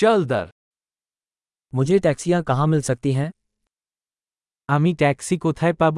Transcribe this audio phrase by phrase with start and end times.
[0.00, 0.47] চলদার
[1.73, 3.29] मुझे टैक्सियाँ कहाँ मिल सकती हैं
[4.69, 5.97] আমি ট্যাক্সি কোথায় পাব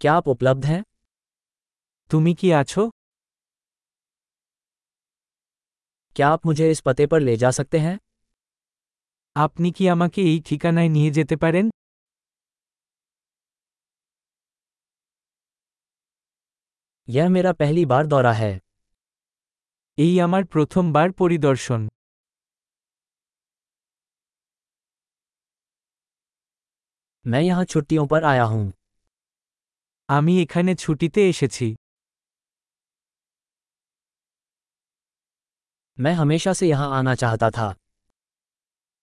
[0.00, 0.82] क्या आप उपलब्ध हैं
[2.10, 2.82] তুমি কি আছো
[6.16, 7.96] क्या आप मुझे इस पते पर ले जा सकते हैं
[9.36, 11.66] আপনি কি আমাকে এই ঠিকানায় নিয়ে যেতে পারেন
[17.08, 18.52] यह मेरा पहली बार दौरा है
[19.97, 21.81] এই আমার প্রথমবার পরিদর্শন
[27.25, 28.65] मैं यहाँ छुट्टियों पर आया हूँ
[30.09, 31.67] আমি এখানে ছুটিতে এসেছি
[35.97, 37.67] मैं हमेशा से यहाँ आना चाहता था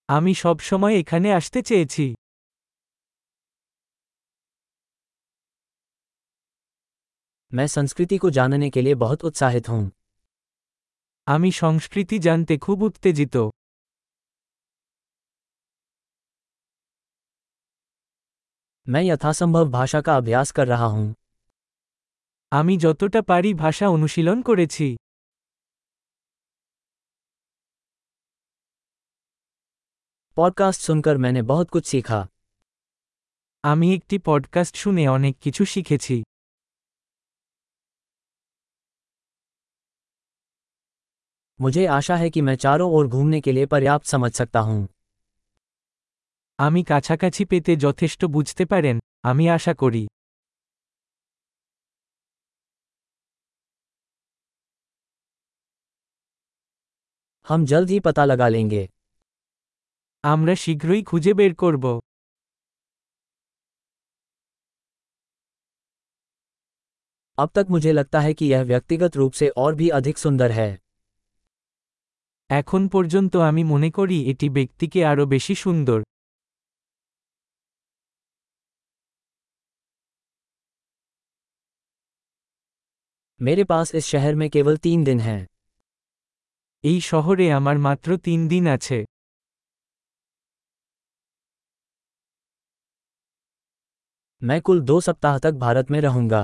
[0.09, 2.07] আমি সবসময় এখানে আসতে চেয়েছি
[7.53, 9.83] मैं संस्कृति को जानने के लिए बहुत उत्साहित हूँ
[11.27, 13.37] আমি সংস্কৃতি জানতে খুব উত্তেজিত
[18.87, 21.09] मैं यथासंभव भाषा का अभ्यास कर रहा हूँ
[22.53, 24.89] আমি যতটা পারি ভাষা অনুশীলন করেছি
[30.37, 32.21] पॉडकास्ट सुनकर मैंने बहुत कुछ सीखा
[33.65, 36.17] আমি একটি পডকাস্ট শুনে অনেক কিছু শিখেছি
[41.59, 44.87] मुझे आशा है कि मैं चारों ओर घूमने के लिए पर्याप्त समझ सकता हूँ
[46.59, 50.05] আমি কাছাকাছি পেতে যথেষ্ট বুঝতে পারেন আমি আশা করি
[57.47, 58.83] हम जल्द ही पता लगा लेंगे
[60.25, 61.85] আমরা শীঘ্রই খুঁজে বের করব
[67.39, 70.71] अब तक मुझे लगता है कि यह व्यक्तिगत रूप से और भी अधिक सुंदर है
[72.51, 75.99] এখন পর্যন্ত আমি মনে করি এটি ব্যক্তিকে আরও বেশি সুন্দর
[83.41, 85.43] मेरे पास इस शहर में केवल तीन दिन हैं
[86.85, 88.99] এই শহরে আমার মাত্র তিন দিন আছে
[94.43, 96.43] मैं कुल दो सप्ताह तक भारत में रहूंगा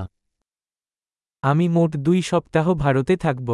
[1.43, 3.49] আমি মোট দুই সপ্তাহ ভারতে থাকব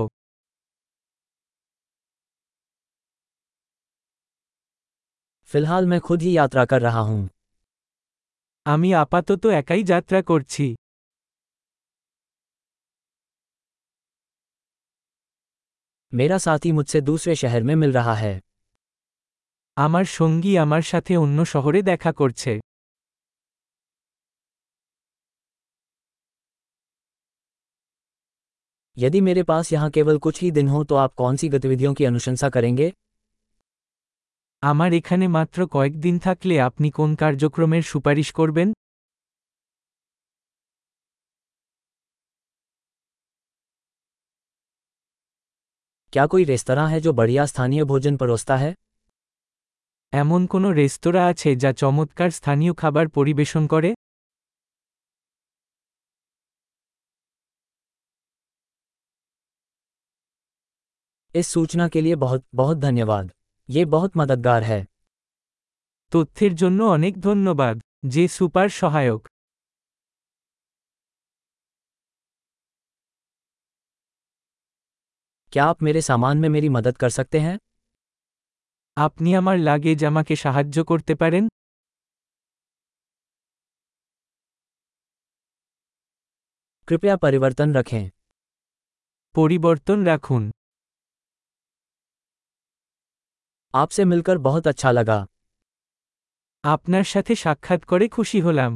[5.51, 7.29] फिलहाल मैं खुद ही यात्रा कर रहा हूँ
[8.67, 10.67] আমি আপাতত একাই যাত্রা করছি
[16.13, 18.35] मेरा साथी मुझसे दूसरे शहर में मिल रहा है
[19.77, 22.53] আমার সঙ্গী আমার সাথে অন্য শহরে দেখা করছে
[28.97, 32.05] यदि मेरे पास यहाँ केवल कुछ ही दिन हो तो आप कौन सी गतिविधियों की
[32.05, 32.93] अनुशंसा करेंगे
[34.63, 38.69] আমার এখানে মাত্র কয়েকদিন থাকলে আপনি কোন কার্যক্রমের সুপারিশ করবেন
[46.13, 48.71] क्या कोई रेस्तरां है जो बढ़िया स्थानीय भोजन परोसता है
[50.13, 53.91] এমন কোনো রেস্তোরাঁ আছে যা চমৎকার স্থানীয় খাবার পরিবেশন করে
[61.35, 63.27] इस सूचना के लिए बहुत बहुत धन्यवाद
[63.69, 64.81] ये बहुत मददगार है
[66.13, 67.77] তথ্যের জন্য অনেক ধন্যবাদ
[68.07, 69.23] যে সুপার সহায়ক
[75.53, 77.57] क्या आप मेरे सामान में मेरी मदद कर सकते हैं
[78.97, 81.45] আপনি আমার লাগেজ আমাকে সাহায্য করতে পারেন
[86.89, 88.05] कृपया परिवर्तन रखें
[89.35, 90.43] পরিবর্তন রাখুন
[93.75, 95.19] आपसे मिलकर बहुत अच्छा लगा
[96.65, 98.73] আপনার সাথে সাক্ষাৎ করে খুশি হলাম